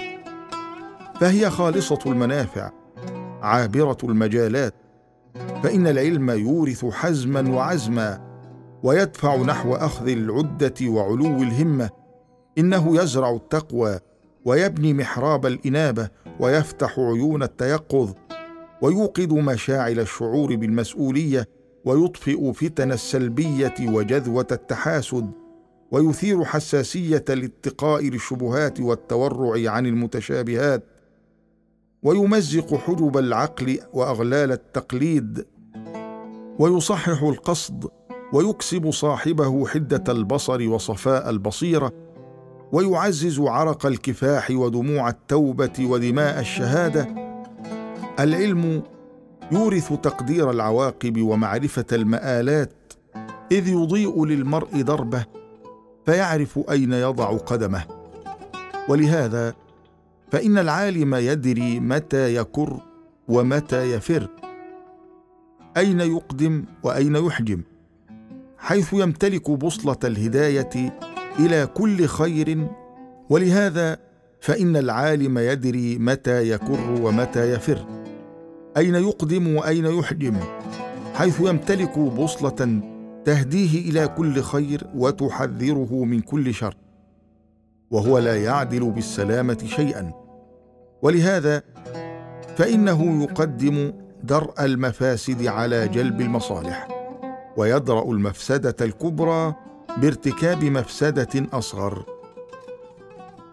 فهي 1.21 1.50
خالصة 1.50 1.99
المنافع 2.07 2.71
عابرة 3.43 3.99
المجالات 4.05 4.75
فإن 5.62 5.87
العلم 5.87 6.31
يورث 6.31 6.85
حزما 6.85 7.50
وعزما 7.50 8.21
ويدفع 8.83 9.37
نحو 9.37 9.75
أخذ 9.75 10.09
العدة 10.09 10.75
وعلو 10.83 11.43
الهمة. 11.43 11.90
إنه 12.59 13.02
يزرع 13.02 13.31
التقوى 13.31 13.99
ويبني 14.45 14.95
محراب 14.95 15.47
الإنابة 15.47 16.09
ويفتح 16.40 16.99
عيون 16.99 17.43
التيقظ 17.43 18.12
ويوقظ 18.83 19.33
مشاعل 19.33 20.00
الشعور 20.00 20.57
بالمسؤولية 20.57 21.49
ويطفئ 21.85 22.52
فتن 22.52 22.93
السلبية 22.93 23.75
وجذوة 23.81 24.47
التحاسد 24.52 25.31
ويثير 25.90 26.45
حساسية 26.45 27.25
الاتقاء 27.28 28.05
للشبهات 28.05 28.81
والتورع 28.81 29.71
عن 29.71 29.87
المتشابهات. 29.87 30.85
ويمزق 32.06 32.75
حجب 32.75 33.18
العقل 33.18 33.78
وأغلال 33.92 34.52
التقليد 34.52 35.46
ويصحح 36.58 37.22
القصد 37.22 37.90
ويكسب 38.32 38.90
صاحبه 38.90 39.66
حدة 39.66 40.12
البصر 40.12 40.68
وصفاء 40.68 41.30
البصيرة 41.30 41.92
ويعزز 42.72 43.40
عرق 43.40 43.86
الكفاح 43.86 44.50
ودموع 44.50 45.08
التوبة 45.08 45.72
ودماء 45.80 46.40
الشهادة. 46.40 47.08
العلم 48.20 48.82
يورث 49.52 49.92
تقدير 49.92 50.50
العواقب 50.50 51.22
ومعرفة 51.22 51.86
المآلات 51.92 52.92
إذ 53.52 53.68
يضيء 53.68 54.25
للمرء 54.25 54.82
دربه 54.82 55.25
فيعرف 56.06 56.60
أين 56.70 56.92
يضع 56.92 57.36
قدمه. 57.36 57.84
ولهذا 58.88 59.54
فإن 60.30 60.59
العالم 60.59 61.14
يدري 61.14 61.80
متى 61.80 62.35
يكر 62.35 62.80
ومتى 63.28 63.92
يفر. 63.92 64.28
أين 65.76 66.00
يقدم 66.00 66.64
وأين 66.83 67.16
يحجم؟ 67.16 67.62
حيث 68.59 68.92
يمتلك 68.92 69.50
بوصلة 69.50 69.97
الهداية 70.04 70.99
إلى 71.38 71.66
كل 71.66 72.06
خير. 72.06 72.66
ولهذا 73.30 73.99
فإن 74.40 74.76
العالم 74.76 75.38
يدري 75.38 75.99
متى 75.99 76.50
يكر 76.50 77.00
ومتى 77.02 77.52
يفر. 77.52 77.87
أين 78.76 78.95
يقدم 78.95 79.56
وأين 79.56 79.87
يحجم؟ 79.87 80.37
حيث 81.14 81.40
يمتلك 81.40 81.99
بوصلة 81.99 82.80
تهديه 83.25 83.90
إلى 83.90 84.09
كل 84.09 84.42
خير 84.42 84.87
وتحذره 84.95 86.04
من 86.04 86.21
كل 86.21 86.54
شر. 86.54 86.76
وهو 87.90 88.19
لا 88.19 88.43
يعدل 88.45 88.90
بالسلامة 88.90 89.59
شيئا. 89.66 90.12
ولهذا 91.02 91.62
فإنه 92.57 93.23
يقدم 93.23 93.93
درء 94.23 94.64
المفاسد 94.64 95.47
على 95.47 95.88
جلب 95.88 96.21
المصالح 96.21 96.88
ويدرا 97.57 98.02
المفسدة 98.11 98.76
الكبرى 98.81 99.55
بارتكاب 99.97 100.64
مفسدة 100.64 101.47
أصغر 101.52 102.05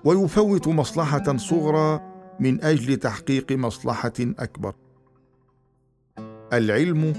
ويفوت 0.04 0.68
مصلحة 0.68 1.38
صغرى 1.38 2.02
من 2.40 2.64
أجل 2.64 2.96
تحقيق 2.96 3.52
مصلحة 3.52 4.14
أكبر. 4.20 4.74
العلم 6.54 7.14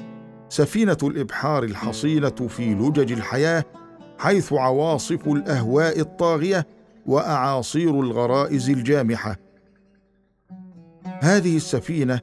سفينة 0.49 0.99
الإبحار 1.02 1.64
الحصينه 1.64 2.49
في 2.49 2.75
لجج 2.75 3.12
الحياة 3.12 3.64
حيث 4.18 4.52
عواصف 4.52 5.28
الأهواء 5.28 6.00
الطاغية 6.00 6.66
وأعاصير 7.06 8.00
الغرائز 8.00 8.70
الجامحة. 8.70 9.37
هذه 11.04 11.56
السفينة 11.56 12.20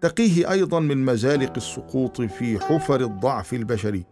تقيه 0.00 0.50
أيضا 0.50 0.80
من 0.80 1.04
مزالق 1.04 1.52
السقوط 1.56 2.22
في 2.22 2.58
حفر 2.58 3.00
الضعف 3.00 3.54
البشري. 3.54 4.04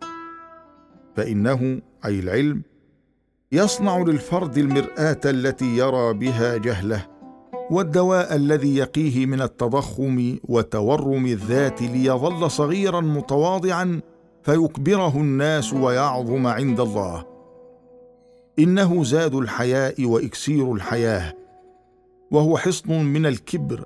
فإنه 1.17 1.81
أي 2.05 2.21
العلم 2.21 2.63
يصنع 3.53 3.99
للفرد 3.99 4.59
المرآة 4.59 5.21
التي 5.25 5.77
يرى 5.77 6.13
بها 6.13 6.57
جهله 6.57 7.07
والدواء 7.71 8.37
الذي 8.37 8.77
يقيه 8.77 9.27
من 9.27 9.43
التضخم 9.43 10.39
وتورم 10.45 11.27
الذات 11.27 11.83
ليظل 11.83 12.51
صغيرا 12.51 13.01
متواضعا 13.01 14.01
فيكبره 14.43 15.17
الناس 15.17 15.73
ويعظم 15.73 16.47
عند 16.47 16.81
الله. 16.81 17.34
إنه 18.59 19.05
زاد 19.05 19.35
الحياء 19.35 20.05
وإكسير 20.05 20.73
الحياة 20.73 21.35
وهو 22.31 22.59
حصن 22.59 23.05
من 23.05 23.27
الكبر 23.27 23.85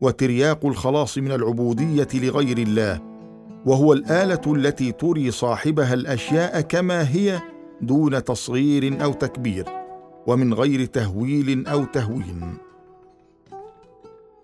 وترياق 0.00 0.66
الخلاص 0.66 1.18
من 1.18 1.32
العبودية 1.32 2.08
لغير 2.14 2.58
الله 2.58 3.00
وهو 3.66 3.92
الآلة 3.92 4.54
التي 4.54 4.92
تري 4.92 5.30
صاحبها 5.30 5.94
الأشياء 5.94 6.60
كما 6.60 7.10
هي 7.10 7.40
دون 7.80 8.24
تصغير 8.24 9.04
أو 9.04 9.12
تكبير 9.12 9.64
ومن 10.26 10.54
غير 10.54 10.84
تهويل 10.84 11.66
أو 11.66 11.84
تهوين. 11.84 12.56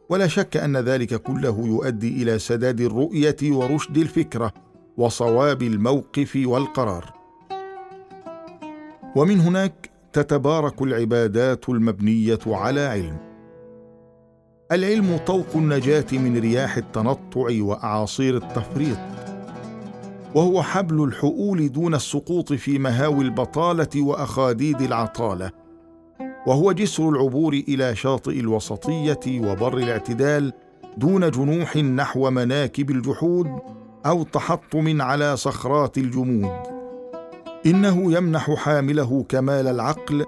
ولا 0.08 0.26
شك 0.26 0.56
أن 0.56 0.76
ذلك 0.76 1.14
كله 1.14 1.66
يؤدي 1.66 2.22
إلى 2.22 2.38
سداد 2.38 2.80
الرؤية 2.80 3.36
ورشد 3.42 3.96
الفكرة 3.96 4.52
وصواب 4.96 5.62
الموقف 5.62 6.42
والقرار. 6.44 7.13
ومن 9.16 9.40
هناك 9.40 9.90
تتبارك 10.12 10.82
العبادات 10.82 11.68
المبنية 11.68 12.38
على 12.46 12.80
علم. 12.80 13.16
العلم 14.72 15.16
طوق 15.26 15.46
النجاة 15.54 16.06
من 16.12 16.38
رياح 16.38 16.76
التنطع 16.76 17.46
وأعاصير 17.60 18.36
التفريط 18.36 18.98
وهو 20.34 20.62
حبل 20.62 21.04
الحؤول 21.04 21.72
دون 21.72 21.94
السقوط 21.94 22.52
في 22.52 22.78
مهاوي 22.78 23.24
البطالة 23.24 24.02
وأخاديد 24.02 24.80
العطالة 24.82 25.50
وهو 26.46 26.72
جسر 26.72 27.08
العبور 27.08 27.52
إلى 27.52 27.96
شاطئ 27.96 28.40
الوسطية 28.40 29.20
وبر 29.26 29.78
الاعتدال 29.78 30.52
دون 30.96 31.30
جنوح 31.30 31.76
نحو 31.76 32.30
مناكب 32.30 32.90
الجحود 32.90 33.58
أو 34.06 34.22
تحطم 34.22 35.02
على 35.02 35.36
صخرات 35.36 35.98
الجمود. 35.98 36.73
إنه 37.66 38.12
يمنح 38.12 38.54
حامله 38.54 39.24
كمال 39.28 39.66
العقل 39.66 40.24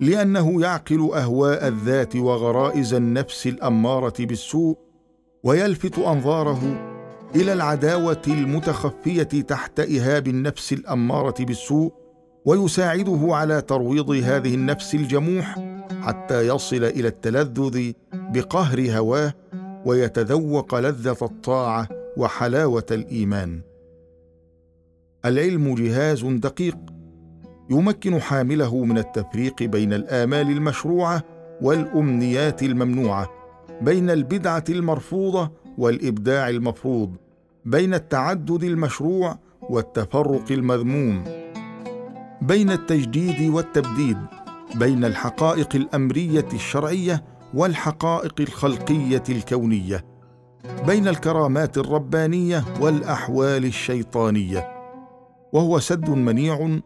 لأنه 0.00 0.62
يعقل 0.62 1.10
أهواء 1.14 1.68
الذات 1.68 2.16
وغرائز 2.16 2.94
النفس 2.94 3.46
الأمارة 3.46 4.14
بالسوء 4.18 4.78
ويلفت 5.44 5.98
أنظاره 5.98 6.60
إلى 7.34 7.52
العداوة 7.52 8.22
المتخفية 8.26 9.22
تحت 9.22 9.80
إهاب 9.80 10.28
النفس 10.28 10.72
الأمارة 10.72 11.34
بالسوء 11.44 11.92
ويساعده 12.44 13.20
على 13.22 13.60
ترويض 13.62 14.10
هذه 14.10 14.54
النفس 14.54 14.94
الجموح 14.94 15.58
حتى 16.02 16.46
يصل 16.48 16.84
إلى 16.84 17.08
التلذذ 17.08 17.92
بقهر 18.12 18.90
هواه 18.90 19.34
ويتذوق 19.84 20.74
لذة 20.74 21.16
الطاعة 21.22 21.88
وحلاوة 22.16 22.86
الإيمان. 22.90 23.60
العلم 25.26 25.74
جهاز 25.74 26.24
دقيق 26.24 26.76
يمكن 27.70 28.20
حامله 28.20 28.84
من 28.84 28.98
التفريق 28.98 29.62
بين 29.62 29.92
الآمال 29.92 30.50
المشروعة 30.50 31.22
والأمنيات 31.62 32.62
الممنوعة 32.62 33.30
بين 33.80 34.10
البدعة 34.10 34.64
المرفوضة 34.68 35.50
والإبداع 35.78 36.48
المفروض 36.48 37.16
بين 37.64 37.94
التعدد 37.94 38.64
المشروع 38.64 39.38
والتفرق 39.62 40.44
المذموم 40.52 41.24
بين 42.42 42.70
التجديد 42.70 43.50
والتبديد 43.50 44.18
بين 44.74 45.04
الحقائق 45.04 45.76
الأمرية 45.76 46.48
الشرعية 46.54 47.24
والحقائق 47.54 48.34
الخلقية 48.40 49.22
الكونية 49.28 50.04
بين 50.86 51.08
الكرامات 51.08 51.78
الربانية 51.78 52.64
والأحوال 52.80 53.64
الشيطانية. 53.64 54.75
وهو 55.52 55.78
سد 55.78 56.10
منيع 56.10 56.78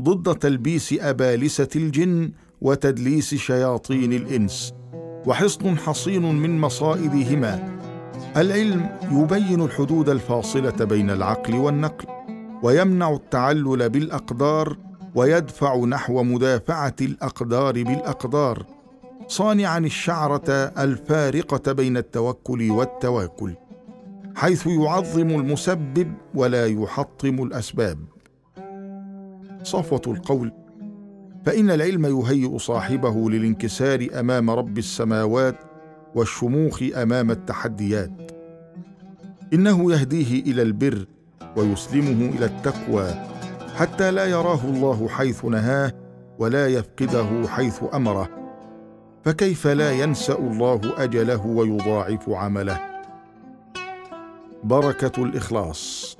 ضد 0.00 0.38
تلبيس 0.38 0.94
أبالسة 1.00 1.68
الجن 1.76 2.32
وتدليس 2.60 3.34
شياطين 3.34 4.12
الإنس 4.12 4.74
وحصن 5.26 5.78
حصين 5.78 6.34
من 6.34 6.60
مصائدهما. 6.60 7.78
العلم 8.36 8.88
يبين 9.12 9.62
الحدود 9.62 10.08
الفاصلة 10.08 10.84
بين 10.84 11.10
العقل 11.10 11.54
والنقل 11.54 12.06
ويمنع 12.62 13.12
التعلل 13.12 13.88
بالأقدار 13.88 14.76
ويدفع 15.14 15.76
نحو 15.76 16.22
مدافعة 16.22 16.96
الأقدار 17.00 17.72
بالأقدار. 17.72 18.66
صانعا 19.28 19.78
الشعرة 19.78 20.50
الفارقة 20.78 21.72
بين 21.72 21.96
التوكل 21.96 22.70
والتواكل. 22.70 23.54
حيث 24.36 24.66
يعظم 24.66 25.28
المسبب 25.30 26.12
ولا 26.34 26.66
يحطم 26.66 27.42
الأسباب. 27.42 27.98
صفوة 29.62 30.02
القول 30.06 30.52
فإن 31.46 31.70
العلم 31.70 32.06
يهيئ 32.06 32.58
صاحبه 32.58 33.30
للانكسار 33.30 34.06
أمام 34.20 34.50
رب 34.50 34.78
السماوات 34.78 35.56
والشموخ 36.14 36.82
أمام 36.96 37.30
التحديات. 37.30 38.32
إنه 39.52 39.92
يهديه 39.92 40.42
إلى 40.42 40.62
البر 40.62 41.06
ويسلمه 41.56 42.36
إلى 42.36 42.44
التقوى 42.44 43.14
حتى 43.76 44.10
لا 44.10 44.24
يراه 44.24 44.64
الله 44.64 45.08
حيث 45.08 45.44
نهاه 45.44 45.92
ولا 46.38 46.66
يفقده 46.66 47.48
حيث 47.48 47.82
أمره. 47.94 48.28
فكيف 49.24 49.66
لا 49.66 49.92
ينسأ 49.92 50.38
الله 50.38 50.80
أجله 50.98 51.46
ويضاعف 51.46 52.30
عمله؟ 52.30 52.95
بركة 54.66 55.24
الإخلاص. 55.24 56.16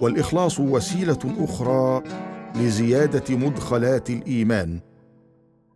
والإخلاص 0.00 0.60
وسيلة 0.60 1.18
أخرى 1.38 2.02
لزيادة 2.54 3.36
مدخلات 3.36 4.10
الإيمان 4.10 4.80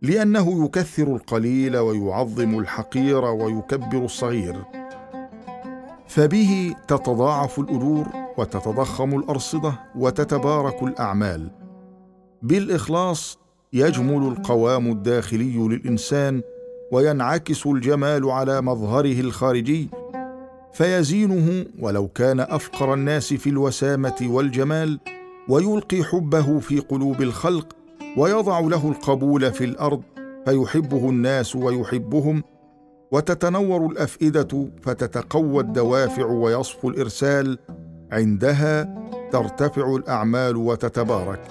لأنه 0.01 0.65
يكثر 0.65 1.15
القليل 1.15 1.77
ويعظم 1.77 2.59
الحقير 2.59 3.25
ويكبر 3.25 4.05
الصغير. 4.05 4.63
فبه 6.07 6.75
تتضاعف 6.87 7.59
الأجور 7.59 8.07
وتتضخم 8.37 9.15
الأرصدة 9.19 9.79
وتتبارك 9.95 10.83
الأعمال. 10.83 11.51
بالإخلاص 12.41 13.37
يجمل 13.73 14.27
القوام 14.27 14.87
الداخلي 14.91 15.57
للإنسان 15.57 16.41
وينعكس 16.91 17.67
الجمال 17.67 18.29
على 18.29 18.61
مظهره 18.61 19.19
الخارجي 19.19 19.89
فيزينه 20.75 21.65
ولو 21.79 22.07
كان 22.07 22.39
أفقر 22.39 22.93
الناس 22.93 23.33
في 23.33 23.49
الوسامة 23.49 24.15
والجمال 24.21 24.99
ويلقي 25.49 26.03
حبه 26.03 26.59
في 26.59 26.79
قلوب 26.79 27.21
الخلق 27.21 27.75
ويضع 28.17 28.59
له 28.59 28.89
القبول 28.89 29.51
في 29.51 29.63
الأرض 29.63 30.01
فيحبه 30.45 31.09
الناس 31.09 31.55
ويحبهم 31.55 32.43
وتتنور 33.11 33.85
الأفئدة 33.91 34.67
فتتقوى 34.81 35.63
الدوافع 35.63 36.25
ويصفو 36.25 36.89
الإرسال 36.89 37.57
عندها 38.11 39.05
ترتفع 39.31 39.95
الأعمال 39.95 40.57
وتتبارك 40.57 41.41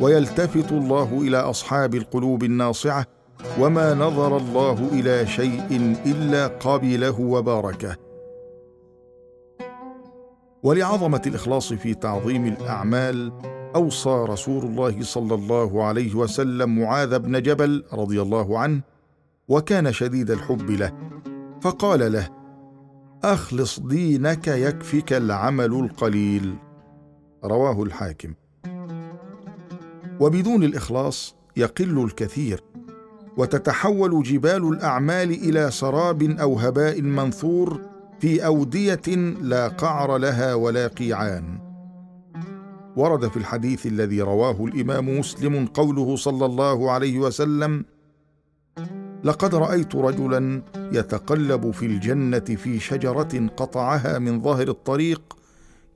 ويلتفت 0.00 0.72
الله 0.72 1.20
إلى 1.22 1.36
أصحاب 1.36 1.94
القلوب 1.94 2.44
الناصعة 2.44 3.06
وما 3.60 3.94
نظر 3.94 4.36
الله 4.36 4.88
إلى 4.92 5.26
شيء 5.26 5.96
إلا 6.06 6.46
قبله 6.46 7.20
وباركه. 7.20 8.01
ولعظمة 10.62 11.22
الإخلاص 11.26 11.72
في 11.72 11.94
تعظيم 11.94 12.46
الأعمال 12.46 13.32
أوصى 13.74 14.24
رسول 14.28 14.64
الله 14.64 15.02
صلى 15.02 15.34
الله 15.34 15.84
عليه 15.84 16.14
وسلم 16.14 16.78
معاذ 16.78 17.18
بن 17.18 17.42
جبل 17.42 17.84
رضي 17.92 18.22
الله 18.22 18.58
عنه 18.58 18.80
وكان 19.48 19.92
شديد 19.92 20.30
الحب 20.30 20.70
له 20.70 20.92
فقال 21.62 22.12
له 22.12 22.28
أخلص 23.24 23.80
دينك 23.80 24.48
يكفك 24.48 25.12
العمل 25.12 25.72
القليل. 25.72 26.54
رواه 27.44 27.82
الحاكم. 27.82 28.34
وبدون 30.20 30.62
الإخلاص 30.62 31.34
يقل 31.56 32.04
الكثير 32.04 32.62
وتتحول 33.36 34.22
جبال 34.22 34.68
الأعمال 34.68 35.30
إلى 35.30 35.70
سراب 35.70 36.22
أو 36.22 36.58
هباء 36.58 37.02
منثور 37.02 37.80
في 38.22 38.46
أودية 38.46 39.16
لا 39.40 39.68
قعر 39.68 40.16
لها 40.16 40.54
ولا 40.54 40.86
قيعان. 40.86 41.58
ورد 42.96 43.28
في 43.28 43.36
الحديث 43.36 43.86
الذي 43.86 44.20
رواه 44.20 44.64
الإمام 44.64 45.18
مسلم 45.18 45.66
قوله 45.66 46.16
صلى 46.16 46.46
الله 46.46 46.90
عليه 46.90 47.18
وسلم 47.18 47.84
لقد 49.24 49.54
رأيت 49.54 49.96
رجلا 49.96 50.62
يتقلب 50.76 51.70
في 51.70 51.86
الجنة 51.86 52.38
في 52.38 52.80
شجرة 52.80 53.48
قطعها 53.56 54.18
من 54.18 54.42
ظهر 54.42 54.68
الطريق 54.68 55.36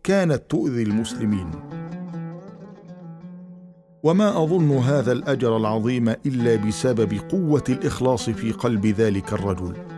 كانت 0.04 0.42
تؤذي 0.48 0.82
المسلمين. 0.82 1.50
وما 4.02 4.42
أظن 4.42 4.70
هذا 4.70 5.12
الأجر 5.12 5.56
العظيم 5.56 6.08
إلا 6.08 6.56
بسبب 6.56 7.12
قوة 7.30 7.64
الإخلاص 7.68 8.30
في 8.30 8.52
قلب 8.52 8.86
ذلك 8.86 9.32
الرجل. 9.32 9.95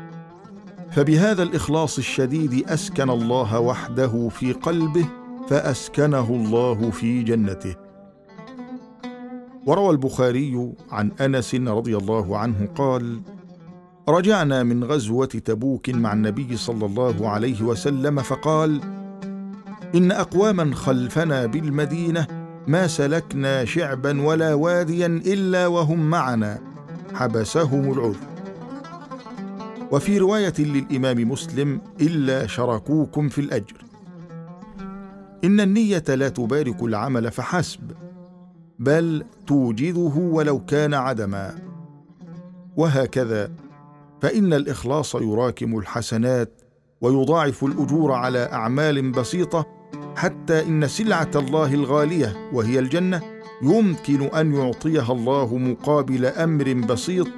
فبهذا 0.99 1.43
الإخلاص 1.43 1.99
الشديد 1.99 2.69
أسكن 2.69 3.11
الله 3.11 3.61
وحده 3.61 4.29
في 4.29 4.53
قلبه 4.53 5.07
فأسكنه 5.49 6.31
الله 6.31 6.91
في 6.91 7.23
جنته. 7.23 7.75
وروى 9.67 9.91
البخاري 9.91 10.73
عن 10.91 11.11
أنس 11.21 11.55
رضي 11.55 11.97
الله 11.97 12.39
عنه 12.39 12.69
قال 12.75 13.21
رجعنا 14.09 14.63
من 14.63 14.85
غزوة 14.85 15.27
تبوك 15.27 15.91
مع 15.91 16.13
النبي 16.13 16.57
صلى 16.57 16.87
الله 16.87 17.29
عليه 17.29 17.63
وسلم 17.63 18.23
فقال 18.23 18.81
إن 19.95 20.13
أقواما 20.13 20.75
خلفنا 20.75 21.47
بالمدينة 21.47 22.27
ما 22.67 22.87
سلكنا 22.87 23.65
شعبا 23.65 24.23
ولا 24.23 24.55
واديا 24.55 25.07
إلا 25.07 25.67
وهم 25.67 26.11
معنا 26.11 26.59
حبسهم 27.15 27.93
العذر. 27.93 28.28
وفي 29.93 30.19
رواية 30.19 30.55
للإمام 30.59 31.31
مسلم 31.31 31.81
إلا 32.01 32.47
شركوكم 32.47 33.29
في 33.29 33.41
الأجر. 33.41 33.77
إن 35.45 35.61
النية 35.61 36.05
لا 36.09 36.29
تبارك 36.29 36.83
العمل 36.83 37.31
فحسب 37.31 37.81
بل 38.79 39.25
توجده 39.47 40.13
ولو 40.17 40.65
كان 40.65 40.95
عدما. 40.95 41.55
وهكذا 42.77 43.51
فإن 44.23 44.53
الإخلاص 44.53 45.15
يراكم 45.15 45.79
الحسنات 45.79 46.63
ويضاعف 47.01 47.65
الأجور 47.65 48.13
على 48.13 48.39
أعمال 48.53 49.11
بسيطة 49.13 49.67
حتى 50.17 50.63
إن 50.63 50.89
سلعة 50.89 51.31
الله 51.37 51.75
الغالية 51.75 52.51
وهي 52.53 52.79
الجنة 52.79 53.23
يمكن 53.63 54.23
أن 54.23 54.55
يعطيها 54.55 55.13
الله 55.13 55.57
مقابل 55.57 56.27
أمر 56.27 56.73
بسيط 56.73 57.29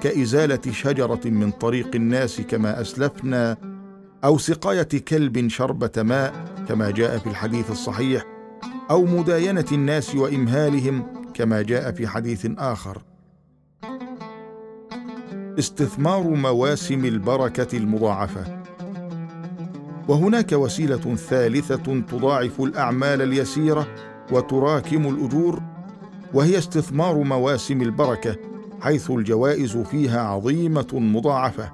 كإزالة 0.00 0.72
شجرة 0.72 1.20
من 1.24 1.50
طريق 1.50 1.94
الناس 1.94 2.40
كما 2.40 2.80
أسلفنا 2.80 3.56
أو 4.24 4.38
سقاية 4.38 4.88
كلب 5.08 5.48
شربة 5.48 5.90
ماء 5.96 6.32
كما 6.68 6.90
جاء 6.90 7.18
في 7.18 7.26
الحديث 7.26 7.70
الصحيح 7.70 8.24
أو 8.90 9.04
مداينة 9.04 9.64
الناس 9.72 10.14
وإمهالهم 10.14 11.06
كما 11.34 11.62
جاء 11.62 11.92
في 11.92 12.06
حديث 12.06 12.46
آخر. 12.58 13.02
استثمار 15.58 16.22
مواسم 16.22 17.04
البركة 17.04 17.76
المضاعفة. 17.76 18.62
وهناك 20.08 20.52
وسيلة 20.52 21.14
ثالثة 21.16 22.00
تضاعف 22.00 22.60
الأعمال 22.60 23.22
اليسيرة 23.22 23.86
وتراكم 24.32 25.06
الأجور 25.06 25.62
وهي 26.34 26.58
استثمار 26.58 27.16
مواسم 27.16 27.82
البركة. 27.82 28.36
حيث 28.86 29.10
الجوائز 29.10 29.76
فيها 29.76 30.20
عظيمة 30.20 30.86
مضاعفة. 30.92 31.72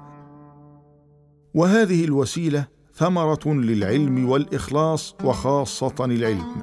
وهذه 1.53 2.05
الوسيلة 2.05 2.67
ثمرة 2.93 3.39
للعلم 3.45 4.29
والإخلاص 4.29 5.15
وخاصة 5.23 5.95
العلم. 5.99 6.61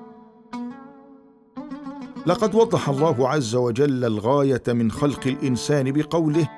لقد 2.26 2.54
وضح 2.54 2.88
الله 2.88 3.28
عز 3.28 3.54
وجل 3.54 4.04
الغاية 4.04 4.62
من 4.68 4.90
خلق 4.90 5.26
الإنسان 5.26 5.92
بقوله 5.92 6.48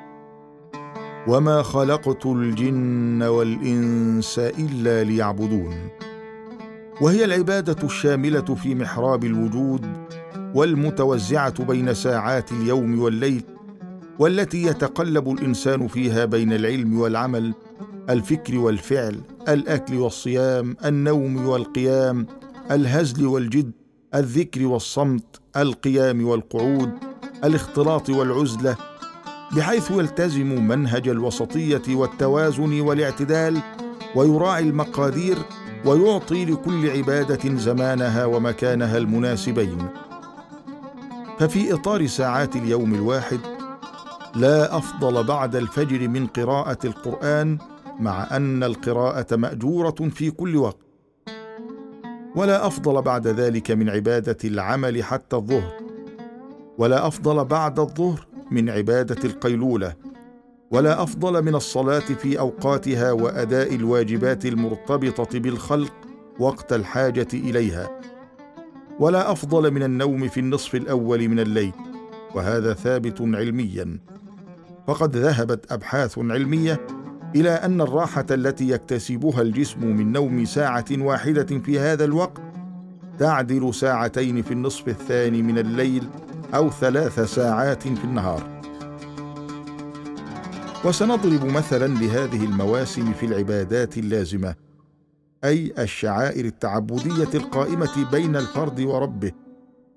وما 1.28 1.62
خلقت 1.62 2.26
الجن 2.26 3.22
والإنس 3.22 4.38
إلا 4.38 5.05
ليعبدون 5.05 5.74
وهي 7.00 7.24
العبادة 7.24 7.87
الشاملة 7.87 8.55
في 8.55 8.74
محراب 8.74 9.24
الوجود 9.24 9.87
والمتوزعة 10.55 11.64
بين 11.64 11.94
ساعات 11.94 12.52
اليوم 12.52 13.00
والليل 13.00 13.51
والتي 14.22 14.62
يتقلب 14.62 15.30
الإنسان 15.30 15.88
فيها 15.88 16.24
بين 16.24 16.52
العلم 16.52 17.00
والعمل 17.00 17.54
الفكر 18.11 18.58
والفعل 18.58 19.20
الأكل 19.48 19.96
والصيام 19.96 20.76
النوم 20.85 21.46
والقيام 21.46 22.26
الهزل 22.70 23.26
والجد 23.26 23.72
الذكر 24.14 24.66
والصمت 24.66 25.40
القيام 25.56 26.26
والقعود 26.26 26.90
الاختلاط 27.44 28.11
والعزلة. 28.11 28.76
بحيث 29.56 29.90
يلتزم 29.90 30.66
منهج 30.68 31.08
الوسطية 31.08 31.82
والتوازن 31.88 32.80
والاعتدال 32.80 33.58
ويراعي 34.16 34.62
المقادير 34.62 35.38
ويعطي 35.85 36.44
لكل 36.44 36.90
عبادة 36.90 37.56
زمانها 37.56 38.24
ومكانها 38.24 38.98
المناسبين. 38.98 39.88
ففي 41.38 41.74
إطار 41.74 42.06
ساعات 42.06 42.56
اليوم 42.56 42.94
الواحد 42.94 43.40
لا 44.34 44.76
أفضل 44.76 45.24
بعد 45.24 45.56
الفجر 45.56 46.08
من 46.08 46.26
قراءة 46.26 46.78
القرآن 46.84 47.58
مع 48.00 48.36
أن 48.36 48.62
القراءة 48.62 49.36
مأجورة 49.36 50.08
في 50.10 50.30
كل 50.30 50.56
وقت. 50.56 50.78
ولا 52.36 52.66
أفضل 52.66 53.02
بعد 53.02 53.26
ذلك 53.26 53.70
من 53.70 53.88
عبادة 53.88 54.36
العمل 54.44 55.04
حتى 55.04 55.36
الظهر. 55.36 55.72
ولا 56.78 57.06
أفضل 57.06 57.44
بعد 57.44 57.78
الظهر 57.78 58.26
من 58.50 58.70
عبادة 58.70 59.24
القيلولة. 59.24 59.94
ولا 60.70 61.02
أفضل 61.02 61.44
من 61.44 61.54
الصلاة 61.54 61.98
في 61.98 62.38
أوقاتها 62.38 63.12
وأداء 63.12 63.74
الواجبات 63.74 64.46
المرتبطة 64.46 65.38
بالخلق 65.38 65.92
وقت 66.38 66.72
الحاجة 66.72 67.28
إليها. 67.34 68.00
ولا 68.98 69.32
أفضل 69.32 69.70
من 69.70 69.82
النوم 69.82 70.28
في 70.28 70.40
النصف 70.40 70.74
الأول 70.74 71.28
من 71.28 71.40
الليل. 71.40 71.72
وهذا 72.34 72.74
ثابت 72.74 73.20
علميا. 73.20 73.98
فقد 74.86 75.16
ذهبت 75.16 75.72
أبحاث 75.72 76.18
علمية 76.18 76.86
إلى 77.36 77.50
أن 77.50 77.80
الراحة 77.80 78.26
التي 78.30 78.68
يكتسبها 78.68 79.42
الجسم 79.42 79.86
من 79.86 80.12
نوم 80.12 80.44
ساعة 80.44 80.84
واحدة 80.98 81.58
في 81.58 81.78
هذا 81.78 82.04
الوقت 82.04 82.42
تعدل 83.18 83.74
ساعتين 83.74 84.42
في 84.42 84.52
النصف 84.52 84.88
الثاني 84.88 85.42
من 85.42 85.58
الليل 85.58 86.08
أو 86.54 86.70
ثلاث 86.70 87.20
ساعات 87.20 87.82
في 87.82 88.04
النهار. 88.04 88.62
وسنضرب 90.84 91.44
مثلا 91.44 91.86
لهذه 91.86 92.44
المواسم 92.44 93.12
في 93.12 93.26
العبادات 93.26 93.98
اللازمة 93.98 94.54
أي 95.44 95.72
الشعائر 95.78 96.44
التعبدية 96.44 97.28
القائمة 97.34 98.10
بين 98.12 98.36
الفرد 98.36 98.80
وربه 98.80 99.32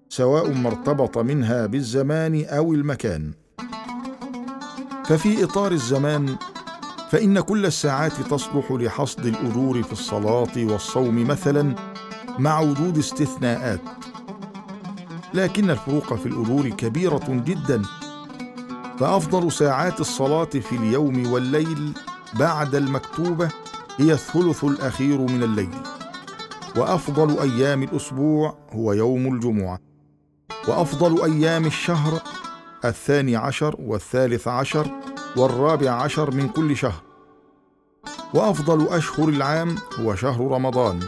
سواء 0.09 0.53
ما 0.53 0.67
ارتبط 0.69 1.17
منها 1.17 1.65
بالزمان 1.65 2.45
أو 2.45 2.73
المكان. 2.73 3.31
ففي 5.07 5.43
إطار 5.43 5.71
الزمان 5.71 6.35
فإن 7.11 7.39
كل 7.39 7.65
الساعات 7.65 8.11
تصلح 8.11 8.71
لحصد 8.71 9.25
الأجور 9.25 9.83
في 9.83 9.93
الصلاة 9.93 10.51
والصوم 10.57 11.27
مثلا 11.27 11.75
مع 12.39 12.59
وجود 12.59 12.97
استثناءات. 12.97 13.81
لكن 15.33 15.69
الفروق 15.69 16.13
في 16.13 16.25
الأجور 16.25 16.69
كبيرة 16.69 17.25
جدا 17.29 17.81
فأفضل 18.99 19.51
ساعات 19.51 19.99
الصلاة 19.99 20.45
في 20.45 20.75
اليوم 20.75 21.31
والليل 21.31 21.93
بعد 22.33 22.75
المكتوبة 22.75 23.49
هي 23.97 24.13
الثلث 24.13 24.63
الأخير 24.63 25.17
من 25.17 25.43
الليل. 25.43 25.75
وأفضل 26.77 27.39
أيام 27.39 27.83
الأسبوع 27.83 28.57
هو 28.73 28.93
يوم 28.93 29.33
الجمعة. 29.33 29.79
وأفضل 30.67 31.23
أيام 31.23 31.65
الشهر 31.65 32.21
الثاني 32.85 33.35
عشر 33.35 33.75
والثالث 33.79 34.47
عشر 34.47 34.88
والرابع 35.38 35.91
عشر 35.91 36.31
من 36.31 36.49
كل 36.49 36.77
شهر. 36.77 37.01
وأفضل 38.33 38.88
أشهر 38.88 39.29
العام 39.29 39.75
هو 39.99 40.15
شهر 40.15 40.51
رمضان 40.51 40.99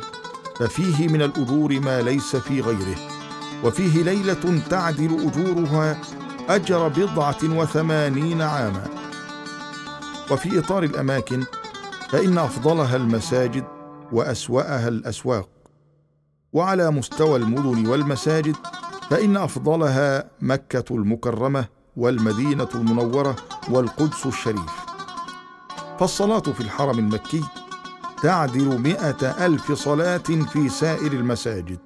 ففيه 0.59 1.07
من 1.07 1.21
الأجور 1.21 1.79
ما 1.79 2.01
ليس 2.01 2.35
في 2.35 2.61
غيره 2.61 2.97
وفيه 3.63 4.03
ليلة 4.03 4.61
تعدل 4.69 5.27
أجورها 5.27 6.01
أجر 6.49 6.87
بضعة 6.87 7.43
وثمانين 7.43 8.41
عاما. 8.41 8.87
وفي 10.31 10.59
إطار 10.59 10.83
الأماكن 10.83 11.43
فإن 12.09 12.37
أفضلها 12.37 12.95
المساجد 12.95 13.63
وأسوأها 14.11 14.87
الأسواق. 14.87 15.49
وعلى 16.53 16.91
مستوى 16.91 17.35
المدن 17.35 17.87
والمساجد 17.87 18.55
فإن 19.09 19.37
أفضلها 19.37 20.29
مكة 20.41 20.95
المكرمة 20.95 21.65
والمدينة 21.97 22.67
المنورة 22.75 23.35
والقدس 23.69 24.25
الشريف. 24.25 24.71
فالصلاة 25.99 26.39
في 26.39 26.61
الحرم 26.61 26.99
المكي 26.99 27.43
تعدل 28.23 28.79
مائه 28.79 29.45
ألف 29.45 29.71
صلاة 29.71 30.17
في 30.53 30.69
سائر 30.69 31.11
المساجد. 31.13 31.79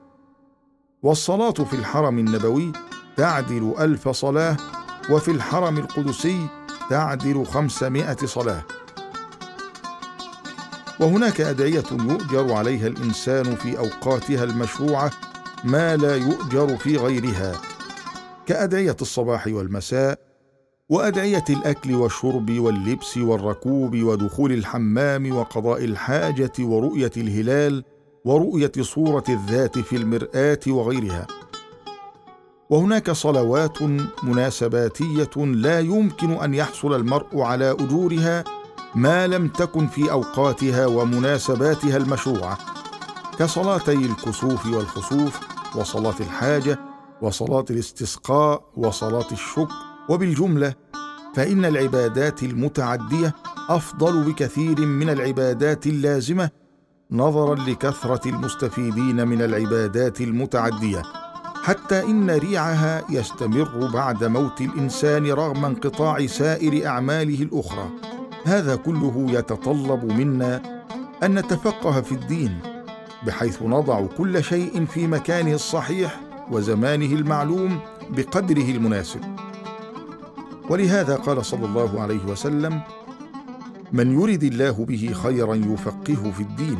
والصلاة 1.04 1.52
في 1.52 1.74
الحرم 1.74 2.20
النبوي 2.20 2.72
تعدل 3.18 3.74
ألف 3.80 4.10
صلاة 4.10 4.58
وفي 5.10 5.32
الحرم 5.32 5.78
القدسي 5.78 6.48
تعدل 6.90 7.46
خمسمائة 7.46 8.26
صلاة. 8.26 8.62
وهناك 11.00 11.42
أدعية 11.42 11.84
يؤجر 11.92 12.54
عليها 12.54 12.88
الإنسان 12.88 13.56
في 13.56 13.78
أوقاتها 13.80 14.44
المشروعة 14.44 15.12
ما 15.64 15.96
لا 15.98 16.16
يؤجر 16.16 16.78
في 16.78 16.98
غيرها 16.98 17.62
كأدعية 18.46 18.96
الصباح 19.02 19.48
والمساء 19.48 20.20
وأدعية 20.90 21.44
الأكل 21.50 21.96
والشرب 21.96 22.52
واللبس 22.52 23.18
والركوب 23.18 23.96
ودخول 23.96 24.52
الحمام 24.52 25.36
وقضاء 25.36 25.86
الحاجة 25.86 26.52
ورؤية 26.60 27.12
الهلال 27.18 27.84
ورؤية 28.26 28.72
صورة 28.82 29.24
الذات 29.30 29.80
في 29.80 29.96
المرآة 29.96 30.60
وغيرها. 30.68 31.28
وهناك 32.70 33.12
صلوات 33.12 33.78
مناسباتية 34.24 35.30
لا 35.38 35.80
يمكن 35.80 36.32
أن 36.32 36.54
يحصل 36.54 36.96
المرء 36.96 37.42
على 37.42 37.72
أجورها 37.72 38.44
ما 38.96 39.28
لم 39.28 39.48
تكن 39.48 39.88
في 39.88 40.12
أوقاتها 40.12 40.86
ومناسباتها 40.86 41.98
المشروعة 41.98 42.58
كصلاتي 43.40 43.94
الكسوف 43.94 44.66
والخسوف 44.66 45.51
وصلاة 45.76 46.16
الحاجة 46.20 46.80
وصلاة 47.22 47.66
الاستسقاء 47.70 48.64
وصلاة 48.78 49.28
الشكر. 49.32 49.74
وبالجملة 50.10 50.74
فإن 51.36 51.66
العبادات 51.66 52.44
المتعدية 52.44 53.36
أفضل 53.70 54.24
بكثير 54.24 54.86
من 54.86 55.10
العبادات 55.10 55.88
اللازمة 55.88 56.50
نظرا 57.12 57.56
لكثرة 57.56 58.30
المستفيدين 58.30 59.28
من 59.28 59.42
العبادات 59.42 60.22
المتعدية. 60.22 61.02
حتى 61.64 62.04
إن 62.04 62.32
ريعها 62.32 63.04
يستمر 63.10 63.90
بعد 63.94 64.24
موت 64.24 64.62
الإنسان 64.62 65.32
رغم 65.32 65.66
انقطاع 65.66 66.26
سائر 66.26 66.88
أعماله 66.88 67.44
الأخرى. 67.44 67.90
هذا 68.46 68.76
كله 68.76 69.26
يتطلب 69.30 70.06
منا 70.06 70.62
أن 71.24 71.40
نتفقه 71.40 72.02
في 72.02 72.12
الدين. 72.12 72.71
بحيث 73.28 73.62
نضع 73.62 74.06
كل 74.06 74.44
شيء 74.44 74.86
في 74.86 75.08
مكانه 75.08 75.54
الصحيح 75.54 76.20
وزمانه 76.52 77.16
المعلوم 77.16 77.80
بقدره 78.10 78.72
المناسب. 78.72 79.22
ولهذا 80.70 81.16
قال 81.16 81.46
صلى 81.46 81.66
الله 81.66 82.02
عليه 82.02 82.26
وسلم 82.26 82.82
من 83.92 84.22
يرد 84.22 84.44
الله 84.44 84.86
به 84.86 85.12
خيرا 85.24 85.56
يفقهه 85.56 86.32
في 86.32 86.44
الدين. 86.44 86.80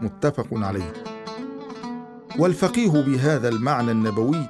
متفق 0.00 0.46
عليه. 0.52 0.92
والفقيه 2.38 2.90
بهذا 2.90 3.48
المعنى 3.48 3.90
النبوي 3.90 4.48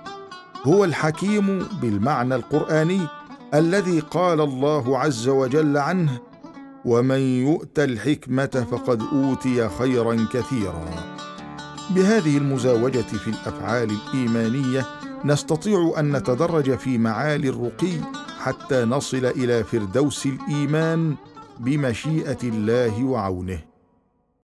هو 0.64 0.84
الحكيم 0.84 1.66
بالمعنى 1.82 2.34
القرآني 2.34 3.00
الذي 3.54 4.00
قال 4.00 4.40
الله 4.40 4.98
عز 4.98 5.28
وجل 5.28 5.76
عنه 5.76 6.20
ومن 6.84 7.18
يؤت 7.18 7.78
الحكمة 7.78 8.66
فقد 8.70 9.02
أوتي 9.12 9.68
خيرا 9.68 10.26
كثيرا. 10.32 10.84
بهذه 11.90 12.38
المزاوجة 12.38 13.00
في 13.00 13.28
الأفعال 13.28 13.90
الإيمانية 13.90 14.86
نستطيع 15.24 15.94
أن 15.98 16.16
نتدرج 16.16 16.78
في 16.78 16.98
معالي 16.98 17.48
الرقي 17.48 17.92
حتى 18.40 18.84
نصل 18.84 19.24
إلى 19.24 19.64
فردوس 19.64 20.26
الإيمان 20.26 21.16
بمشيئة 21.60 22.38
الله 22.42 23.04
وعونه. 23.04 23.71